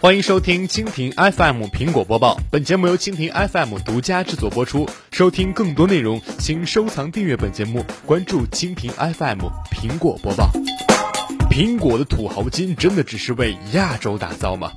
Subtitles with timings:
[0.00, 4.88] 欢迎收听蜻蜓 FM 苹果播报，本节目由蜻蜓 FM 独家制作播出。
[5.12, 10.50] 收听更多内容，请收藏订阅本节目，关注蜻蜓 FM 苹果播报。
[11.50, 14.72] 苹果的土豪金真的只是为亚洲打造吗？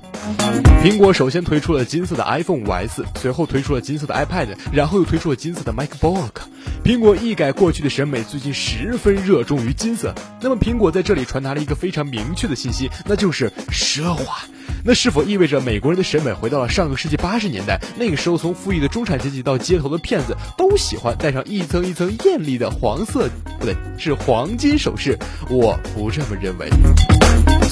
[0.82, 6.30] 苹果首先推出了金色的 iPhone 5S，随后推出了金色的 iPad，然后又推出了金色的 MacBook。
[6.84, 10.14] 苹果一改过去的审美，最近十分热衷于金色。
[10.40, 14.38] 那么苹果在这里传达了一个非常明确的信息，那就是奢华。
[14.84, 17.80] 那是否意味着美国人的审美回到了上个世纪八十年代？
[17.98, 25.18] 那个时候，从富裕的中产阶级到街头的骗子，都喜欢戴上一层一层艳丽的黄色，不对，是黄金首饰。
[25.50, 26.68] 我不这么认为。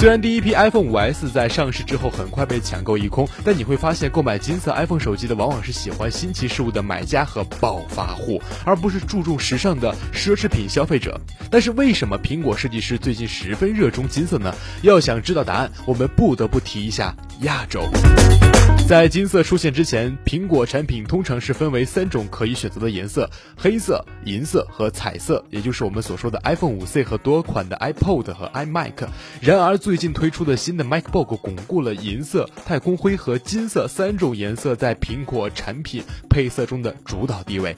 [0.04, 11.18] 虽然第一批 iPhone 五 S 在上市之后很快被抢购一空，但你会发现，购买金色 iPhone 手机的往往是喜欢新奇事物的买家和暴发户，而不是注重时尚的奢侈品消费者。
[11.50, 14.54] 但是，为什么苹果设计师最近十分热衷金色呢？
[14.82, 17.82] 要想知道答案，我们不得不提一下亚洲。
[18.86, 29.08] 在金色出现之前，苹果产品通常是分为三种可以选择的颜色：黑色、银色和彩色，也就是我们所说的 iPhone 5C 和多款的 iPod 和 iMac。
[29.40, 37.74] 然而，最近推出的新的 MacBook 巩固了银色、太空灰和金色三种颜色在苹果产品配色中的主导地位。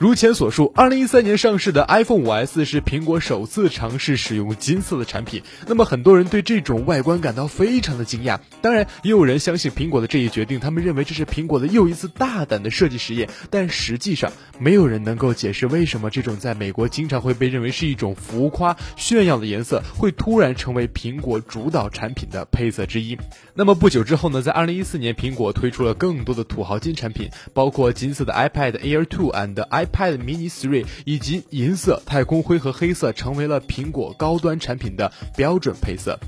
[0.00, 5.42] 如前所述，二零一三年上市的 iPhone 5S 是苹果首次尝试使用金色的产品。
[5.66, 8.38] 那么，很多人对这种外观感到非常的惊讶。
[8.62, 13.28] 当然，也有人相信苹果的这一决定，他们认为这是苹果的又一次大胆的设计实验。
[13.50, 23.18] 但实际上，没有人能够解释为什么这种在美国经常会被认为是一种浮夸炫耀的颜色，会突然成为苹果主导产品的配色之一。
[23.52, 36.18] 那么不久之后呢，在二零一四年，苹果推出了更多的土豪金产品，包括金色的 iPad Air 2 and ip Pad Mini 3，以及银色、太空灰和黑色，成为了苹果高端产品的标准配色。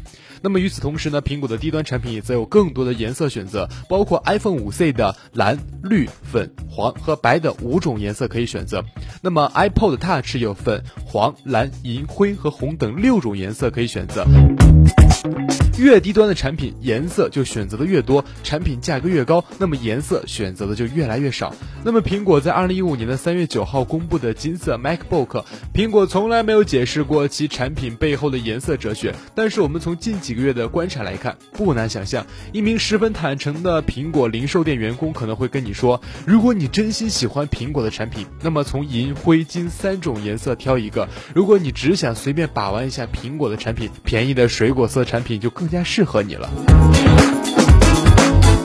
[0.45, 8.85] 那么与此同时呢，苹果的低端产品也则有更多的颜色选择，包括 iPhone 5C 的蓝、绿、粉、黄和白的五种颜色可以选择。
[9.23, 14.27] 那么 iPod Touch 有粉、黄、蓝、银、灰和红等六种颜色可以选择。
[15.79, 21.55] 越低端的产品颜色就选择的越多，产品价格越高，那么颜色选择的就越来越少。
[21.83, 25.45] 那么苹果在二零一五年的三月九号公布的金色 MacBook，
[25.75, 29.15] 苹果从来没有解释过其产品背后的颜色哲学。
[29.35, 46.51] 但是我们从近几个月的观察来看，不难想象，一名十分坦诚的苹果零售店员工可能会跟你说：如果你真心喜欢苹果的产品，那么从银、灰、金三种颜色挑一个；如果你只想随便把玩一下苹果的产品，便宜的水果色产品就更加适合你了。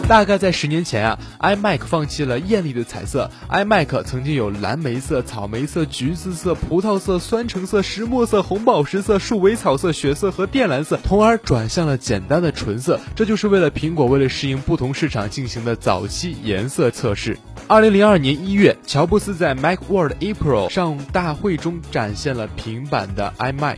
[0.07, 12.99] 大概在十年前啊，iMac 放弃了艳丽的彩色，iMac 曾经有蓝莓色、草莓色、橘子色、葡萄色、酸橙色、石墨色、红宝石色、树尾草色、血色和靛蓝色，从而转向了简单的纯色。
[13.15, 17.37] 这就是为了苹果为了适应不同市场进行的早期颜色测试。
[17.67, 23.75] 二零零二年一月，乔布斯在 MacWorld April 上大会中展现了平板的 iMac。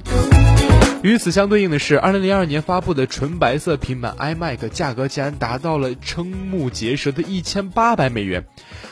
[1.04, 8.44] 与此相对应的是，二零零二年发布的纯白色平板 iMac 价格竟然达到了瞠目结舌的一千八百美元。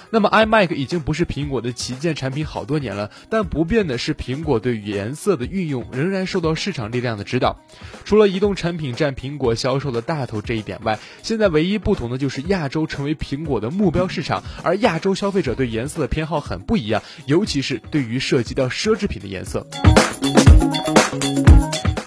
[0.10, 7.58] 那么 iMac 已经不是苹果的旗舰产品好多年了，但不变的是苹果对颜色的运用仍然受到市场力量的指导。
[8.06, 19.68] 除了移动产品占苹果销售的大头这一点外，现在唯一不同的就是亚洲成为苹果的目标市场，而亚洲消费者对颜色的偏好很不一样，尤其是对于涉及到奢侈品的颜色。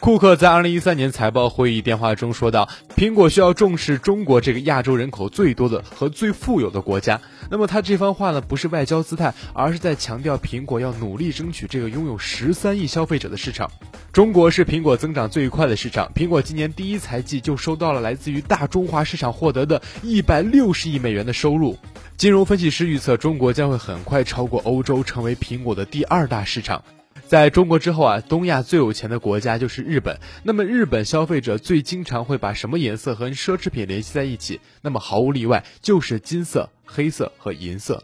[0.01, 13.71] 库克在二零一三年财报会议电话中说道：“苹果需要重视中国这个亚洲人口最多的和最富有的国家。”那么他这番话呢，不是外交姿态，而是在强调苹果要努力争取这个拥有十三亿消费者的市场。
[14.11, 21.77] 中国是苹果增长最快的市场，苹果今年第一财季就收到了来自于大中华市场获得的一百六十亿美元的收入。
[22.17, 26.83] 金融分析师预测，中国将会很快超过欧洲，成为苹果的第二大市场。
[27.31, 30.19] 在中国之后啊，东亚最有钱的国家就是日本。
[30.43, 34.61] 那么日本消费者最经常会把什么颜色和奢侈品联系在一起？
[34.83, 38.03] 那么毫无例外就是金色、黑色和银色。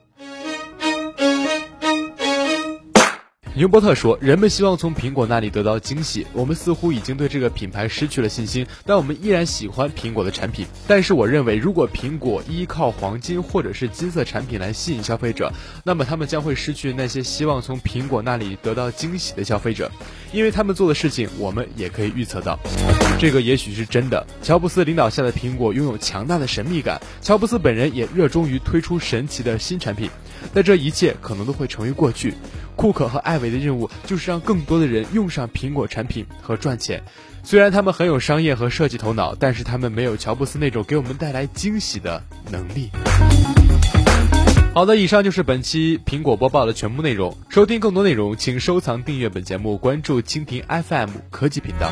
[3.57, 6.27] 牛伯特说：“人们希望从苹果那里得到惊喜。
[6.35, 10.67] 我们似乎已经对这个品牌失去了信心，但我们依然喜欢苹果的产品。
[10.87, 15.51] 但是，我认为，如果苹果依靠黄金或者是金色产品来吸引消费者，
[15.85, 19.91] 那么他们将会失去那些希望从苹果那里得到惊喜的消费者，
[20.37, 22.59] 因为他们做的事情，我们也可以预测到。
[23.19, 24.27] 这个也许是真的。
[24.43, 30.11] 乔布斯领导下的苹果拥有强大的神秘感，乔布斯本人也热衷于推出神奇的新产品。
[30.53, 32.35] 但这一切可能都会成为过去。”
[32.77, 37.03] 库克和艾维的任务就是让更多的人用上苹果产品和赚钱。
[37.43, 42.91] 虽然他们很有商业和设计头脑，但是他们没有乔布斯那种给我们带来惊喜的能力。
[44.77, 47.35] 好的，以上就是本期苹果播报的全部内容。
[47.49, 51.91] 收听更多内容，请收藏订阅本节目，关注蜻蜓 FM 科技频道。